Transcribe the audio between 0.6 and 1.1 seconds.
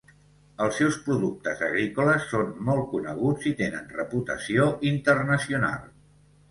Els seus